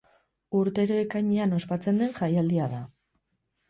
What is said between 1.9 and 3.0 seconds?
den jaialdia da.